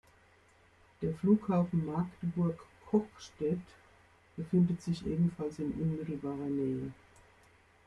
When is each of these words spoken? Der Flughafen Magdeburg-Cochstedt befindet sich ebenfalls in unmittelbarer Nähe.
Der 1.03 1.13
Flughafen 1.13 1.85
Magdeburg-Cochstedt 1.85 3.61
befindet 4.35 4.81
sich 4.81 5.05
ebenfalls 5.05 5.59
in 5.59 5.71
unmittelbarer 5.73 6.47
Nähe. 6.49 6.91